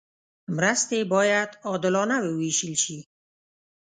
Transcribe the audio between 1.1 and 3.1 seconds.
باید عادلانه وویشل شي.